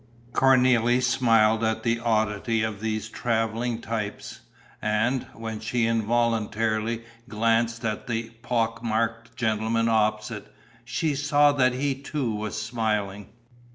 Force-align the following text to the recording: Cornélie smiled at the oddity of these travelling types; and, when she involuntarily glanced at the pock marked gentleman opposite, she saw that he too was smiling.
Cornélie 0.33 0.99
smiled 1.03 1.63
at 1.63 1.83
the 1.83 1.99
oddity 1.99 2.63
of 2.63 2.81
these 2.81 3.07
travelling 3.07 3.79
types; 3.81 4.39
and, 4.81 5.27
when 5.35 5.59
she 5.59 5.85
involuntarily 5.85 7.03
glanced 7.29 7.85
at 7.85 8.07
the 8.07 8.31
pock 8.41 8.81
marked 8.81 9.35
gentleman 9.35 9.87
opposite, 9.87 10.51
she 10.83 11.13
saw 11.13 11.51
that 11.51 11.73
he 11.73 11.93
too 11.93 12.33
was 12.33 12.59
smiling. 12.59 13.29